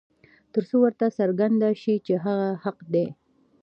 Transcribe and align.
تر 0.53 0.63
څو 0.69 0.75
ورته 0.83 1.05
څرګنده 1.19 1.69
شي 1.81 1.95
چې 2.05 2.13
هغه 2.25 2.49
حق 2.63 2.77
دى. 2.93 3.07